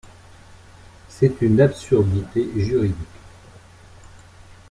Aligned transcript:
C’est 1.09 1.43
une 1.43 1.61
absurdité 1.61 2.49
juridique. 2.55 2.97